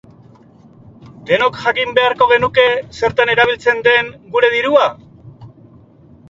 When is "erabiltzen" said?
3.35-3.85